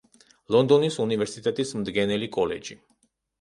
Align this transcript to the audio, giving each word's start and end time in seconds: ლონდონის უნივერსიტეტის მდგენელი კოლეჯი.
ლონდონის 0.53 0.97
უნივერსიტეტის 1.03 1.75
მდგენელი 1.83 2.31
კოლეჯი. 2.39 2.79